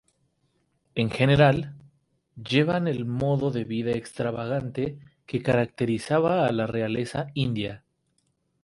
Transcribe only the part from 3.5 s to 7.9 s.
de vida extravagante que caracterizaba a la realeza india.